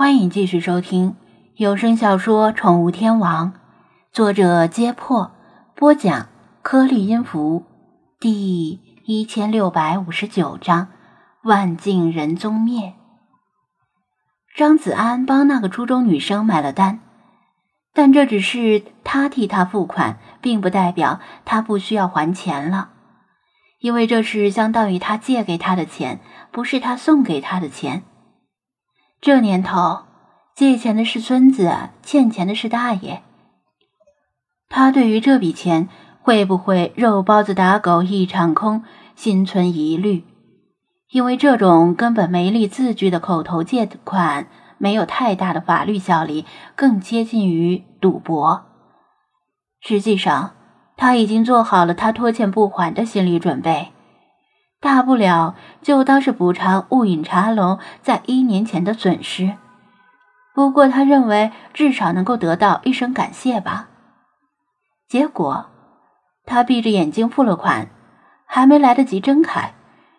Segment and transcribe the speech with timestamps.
[0.00, 1.14] 欢迎继续收听
[1.56, 3.52] 有声小说《宠物天王》，
[4.12, 5.32] 作者：揭破，
[5.76, 6.28] 播讲：
[6.62, 7.66] 颗粒音符，
[8.18, 10.88] 第一千六百五十九章：
[11.42, 12.94] 万径人踪灭。
[14.56, 17.00] 张子安帮那个初中女生买了单，
[17.92, 22.88] 但这只是他替她付款，并不代表他不需要还钱了，
[23.80, 26.20] 因为这是相当于他借给他的钱，
[26.50, 28.04] 不是他送给他的钱。
[29.22, 30.04] 这年头，
[30.54, 33.22] 借钱的是孙子，欠钱的是大爷。
[34.70, 35.90] 他对于这笔钱
[36.22, 38.82] 会不会肉包子打狗一场空，
[39.14, 40.24] 心存疑虑，
[41.10, 44.46] 因为这种根本没立字据的口头借款，
[44.78, 48.64] 没有太大的法律效力，更接近于赌博。
[49.82, 50.52] 实际上，
[50.96, 53.92] 他已经做好了他拖欠不还的心理准备。
[54.80, 59.56] 大不了就当是补偿雾隐茶楼在一年前的损失，
[60.54, 63.88] 不过他认为至少能够得到一声感谢吧。
[65.06, 65.66] 结果，
[66.46, 67.88] 他闭着眼睛付了款，
[68.46, 69.74] 还没来得及睁开，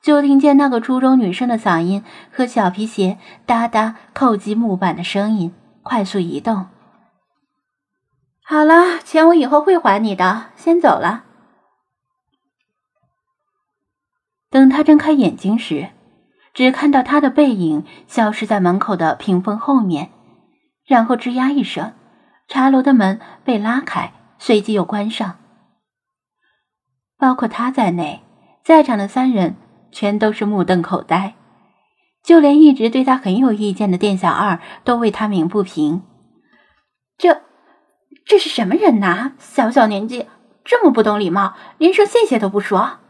[0.00, 6.66] 就听见那个初中女生的嗓音和小皮鞋哒哒叩击木板的声音快速移动。
[8.44, 11.24] 好了，钱我以后会还你的，先走了。
[14.54, 15.88] 等他睁开眼睛时，
[16.52, 20.10] 只看到他的背影消失在门口的屏风后面，
[20.86, 21.92] 然后吱呀一声，
[22.46, 25.38] 茶楼的门被拉开，随即又关上。
[27.18, 28.22] 包括他在内，
[28.62, 29.56] 在场的三人
[29.90, 31.34] 全都是目瞪口呆，
[32.22, 36.04] 就连一直对他很有意见的店小二都为他鸣不平。
[37.18, 37.42] 这，
[38.24, 39.32] 这是什么人呐？
[39.40, 40.28] 小小年纪
[40.64, 43.00] 这么不懂礼貌，连声谢谢都不说。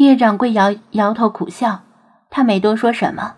[0.00, 1.82] 叶掌柜摇摇头苦笑，
[2.30, 3.34] 他没多说什么，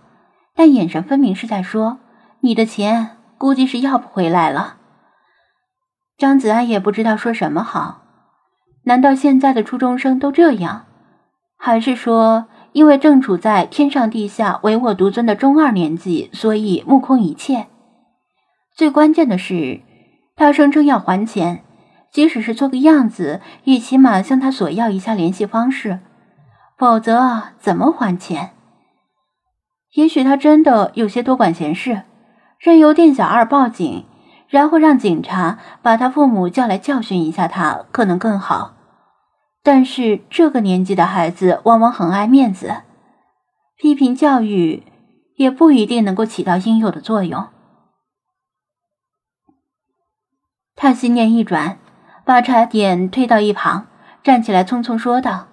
[0.54, 1.98] 但眼神分明是在说
[2.38, 4.76] ：“你的钱估计是要不回来了。”
[6.16, 8.02] 张子安也不知道说什么好，
[8.84, 10.84] 难道现在的初中生都这样？
[11.58, 17.66] 还是说因为正处在天上地下唯我独尊的中二年纪，所以目空一切？
[18.76, 19.80] 最关键的是，
[20.36, 21.64] 他声称要还钱，
[22.12, 25.98] 即使是做个样子，也起码向他索要一下联系方式。
[26.76, 28.50] 否则怎么还钱？
[29.94, 32.02] 也许他真的有些多管闲事，
[32.58, 34.06] 任由店小二报警，
[34.48, 38.74] 然后让警察把他父母叫来教训一下他，可能更好。
[39.62, 42.82] 但是这个年纪的孩子往往很爱面子，
[43.76, 44.82] 批评教育
[45.36, 47.48] 也不一定能够起到应有的作用。
[50.74, 51.78] 他心念一转，
[52.24, 53.86] 把茶点推到一旁，
[54.24, 55.48] 站起来匆匆说道。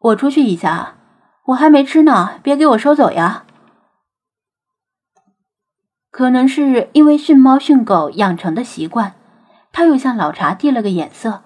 [0.00, 0.94] 我出去一下，
[1.46, 3.44] 我还没吃呢，别给我收走呀。
[6.10, 9.14] 可能是因为训猫训狗养成的习惯，
[9.72, 11.42] 他又向老茶递了个眼色，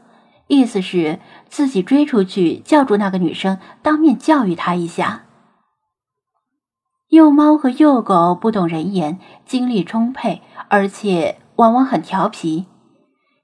[0.49, 1.19] 意思是
[1.49, 5.25] 自己追出去叫住那个女生，当面教育她一下。
[7.09, 12.67] 幼猫和幼狗不懂人言，精力充沛，而且往往很调皮，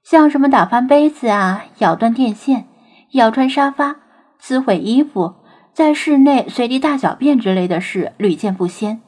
[0.03, 2.67] 像什么打翻杯子啊、咬断电线、
[3.11, 3.97] 咬穿沙发。
[4.39, 5.35] 撕毁衣服，
[5.73, 9.01] 在室内随地大小便之类的事屡见不鲜，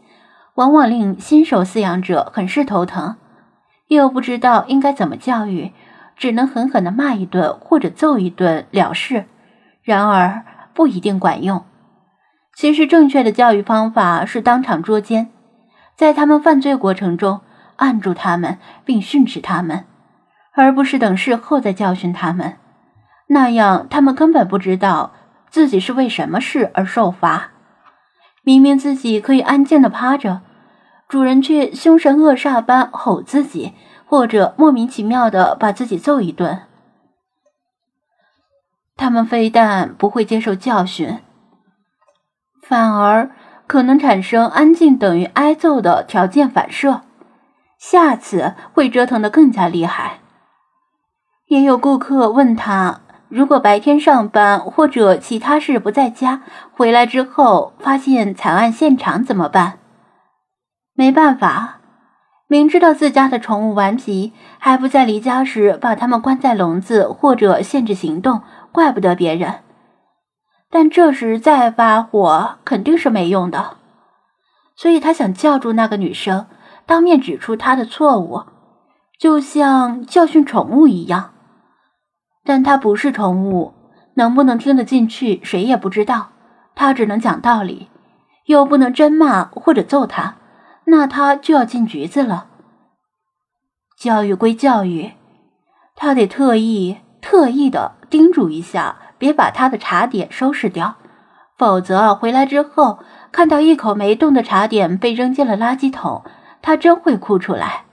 [0.55, 3.15] 往往令新手饲养者很是头疼，
[3.87, 5.71] 又不知道应该怎么教育，
[6.15, 9.25] 只能狠狠的骂一顿或者揍一顿了事。
[9.83, 10.43] 然而
[10.73, 11.63] 不一定管用。
[12.55, 15.31] 其实正确的教育方法是当场捉奸，
[15.95, 17.41] 在他们犯罪过程中
[17.77, 19.85] 按住他们并训斥他们，
[20.53, 22.57] 而不是等事后再教训他们，
[23.27, 25.13] 那样他们根本不知道。
[25.51, 27.51] 自己是为什么事而受罚？
[28.41, 30.41] 明明自己可以安静的趴着，
[31.09, 33.73] 主人却凶神恶煞般吼自己，
[34.05, 36.61] 或者莫名其妙的把自己揍一顿。
[38.95, 41.19] 他们非但不会接受教训，
[42.63, 43.29] 反而
[43.67, 47.01] 可能产生安静等于挨揍的条件反射，
[47.77, 50.19] 下次会折腾的更加厉害。
[51.47, 53.00] 也有顾客问他。
[53.31, 56.41] 如果白天上班或者其他事不在家，
[56.73, 59.79] 回来之后发现惨案现场怎么办？
[60.93, 61.79] 没办法，
[62.47, 68.41] 明知道自家的宠物顽皮，还不在离家时把它们关在笼子或者限制行动，
[68.73, 69.59] 怪不得别人。
[70.69, 73.77] 但这时再发火肯定是没用的，
[74.75, 76.47] 所以他想叫住那个女生，
[76.85, 78.41] 当面指出她的错误，
[79.17, 81.31] 就像教训宠物一样。
[82.43, 83.73] 但它不是宠物，
[84.15, 86.29] 能不能听得进去，谁也不知道。
[86.73, 87.89] 他只能讲道理，
[88.45, 90.37] 又不能真骂或者揍他，
[90.85, 92.47] 那他就要进局子了。
[93.99, 95.11] 教育归教育，
[95.95, 100.95] 他得特意特意的叮嘱一下，别把他的茶点收拾掉，
[101.57, 102.99] 否则回来之后
[103.31, 106.23] 看到一口没动的茶点被扔进了垃圾桶，
[106.61, 107.83] 他真会哭出来。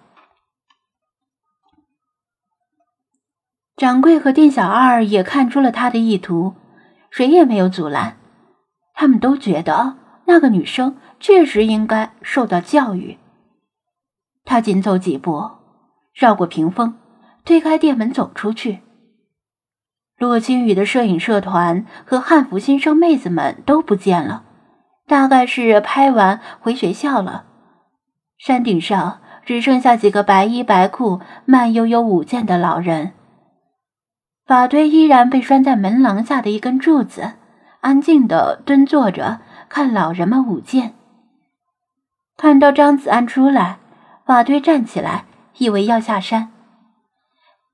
[3.79, 6.55] 掌柜和店小二也看出了他的意图，
[7.11, 8.17] 谁也没有阻拦。
[8.93, 9.95] 他们都觉得
[10.25, 13.19] 那个女生确实应该受到教育。
[14.45, 15.49] 他紧走几步，
[16.13, 16.97] 绕过屏风，
[17.45, 18.81] 推开店门走出去。
[20.19, 24.43] 洛青雨的摄影社团和汉服新生妹子们都不见了，
[25.07, 27.45] 大概是拍完回学校了。
[28.39, 33.13] 山顶上只剩下几个白衣白裤、慢悠悠舞剑的老人。
[34.49, 37.33] 法推依然被拴在门廊下的一根柱子，
[37.83, 40.95] 安静的蹲坐着看老人们舞剑。
[42.35, 43.77] 看到张子安出来，
[44.25, 45.27] 法推站起来，
[45.59, 46.51] 以为要下山。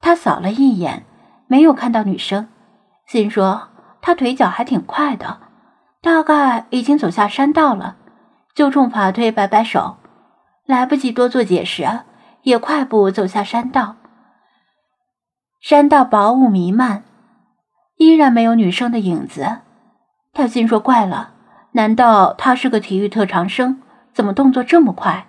[0.00, 1.04] 他扫了一眼，
[1.46, 2.48] 没有看到女生，
[3.06, 3.68] 心说
[4.02, 5.38] 他腿脚还挺快的，
[6.02, 7.94] 大概已经走下山道了，
[8.52, 9.98] 就冲法推摆摆手，
[10.66, 12.00] 来不及多做解释，
[12.42, 13.94] 也快步走下山道。
[15.64, 17.04] 山道薄雾弥漫，
[17.96, 19.60] 依然没有女生的影子。
[20.34, 21.32] 他心说：“怪了，
[21.72, 23.80] 难道他是个体育特长生？
[24.12, 25.26] 怎么动作这么快？”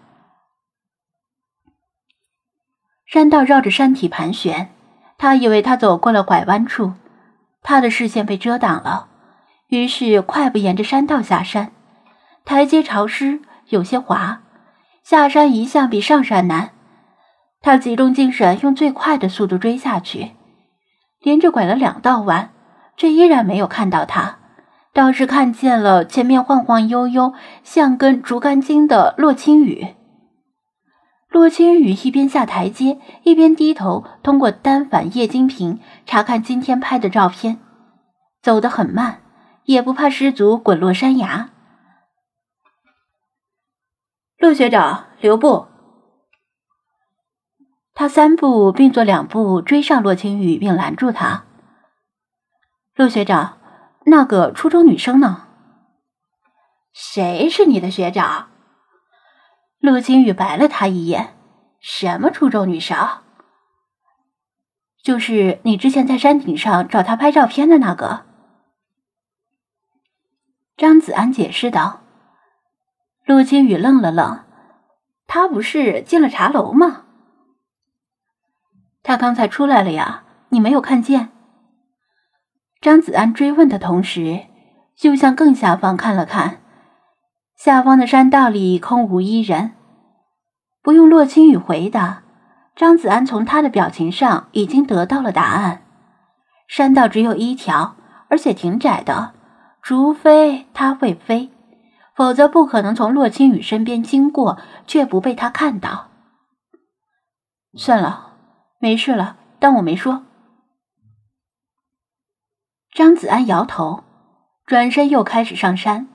[3.07, 4.71] 山道绕着山体盘旋，
[5.17, 6.91] 他以为他走过了拐弯处，
[7.61, 9.07] 他的视线被遮挡了，
[9.69, 11.71] 于是快步沿着山道下山。
[12.43, 13.39] 台阶潮湿，
[13.69, 14.41] 有些滑，
[15.01, 16.71] 下山一向比上山难。
[17.65, 20.33] 他集中精神，用最快的速度追下去，
[21.19, 22.51] 连着拐了两道弯，
[22.95, 24.37] 却依然没有看到他，
[24.93, 27.33] 倒是看见了前面晃晃悠悠、
[27.63, 29.95] 像根竹竿茎的洛青雨。
[31.27, 37.57] 洛青雨一边下台阶，一边低头通过单反液晶屏查看今天拍的照片，
[38.43, 39.21] 走得很慢，
[39.63, 41.49] 也不怕失足滚落山崖。
[44.37, 45.65] 陆学长，留步！
[47.97, 51.45] 他三步并作两步追上洛青雨，并拦住他。
[52.93, 53.57] 陆学长，
[54.05, 55.47] 那个初中女生呢？
[56.91, 58.49] 谁是你的学长？
[59.79, 61.35] 陆青雨白了他一眼。
[61.79, 62.97] 什么初中女生？
[65.01, 68.25] 就是你之前在山顶上找他拍照片的那个。
[70.75, 72.01] 张子安解释道。
[73.25, 74.43] 陆青雨愣了愣，
[75.27, 77.04] 他不是进了茶楼吗？
[79.07, 81.29] 他刚才出来了呀，你没有看见？
[82.81, 84.47] 张子安追问的同时，
[84.97, 86.57] 就向更下方看了看，
[87.55, 89.73] 下方的山道里空无一人。
[90.81, 92.23] 不用洛青雨回答，
[92.75, 95.83] 张子安从他的表情上已经得到了答案。
[96.67, 97.97] 山道只有一条，
[98.27, 99.35] 而且挺窄的，
[99.83, 101.51] 除非他会飞，
[102.15, 106.07] 否则不可能从洛青雨身边经过却不被他看到。
[107.75, 108.24] 算了。
[108.85, 110.25] 没事了，当我没说。
[112.93, 114.03] 张子安摇头，
[114.67, 116.07] 转身又开始上山。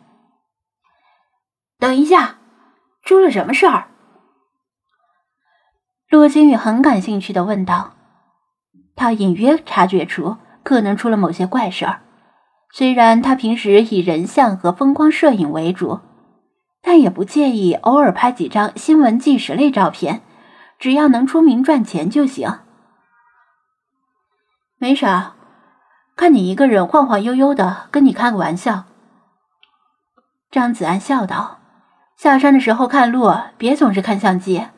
[1.81, 2.39] 等一下，
[3.03, 3.89] 出了什么事儿？
[6.11, 7.95] 陆金宇很感兴趣的问道。
[8.95, 12.03] 他隐约察觉出可能出了某些怪事儿，
[12.73, 15.99] 虽然他平时以人像和风光摄影为主，
[16.81, 20.23] 但也不介意偶尔拍几张新闻纪实类照片。
[20.81, 22.61] 只要能出名赚钱就行。
[24.79, 25.35] 没啥，
[26.17, 28.85] 看你一个人晃晃悠悠的，跟你开个玩笑。
[30.51, 31.59] 张子安笑道
[32.17, 34.69] ：“下山的时候看路，别总是看相机，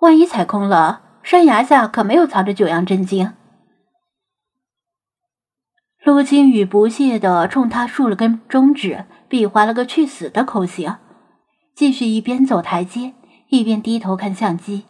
[0.00, 3.32] 万一踩空了，山崖下可没有藏着九阳真经。”
[6.02, 10.96] 陆清雨不屑的冲他竖了根中指，比划了个去死的口型，
[11.74, 13.14] 继续一边走台阶，
[13.48, 14.86] 一边低头看相机。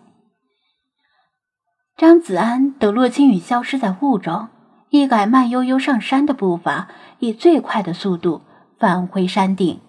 [1.96, 4.48] 张子安等洛青雨消失在雾中，
[4.90, 6.88] 一改慢悠悠上山的步伐，
[7.20, 8.42] 以最快的速度
[8.78, 9.80] 返回山顶。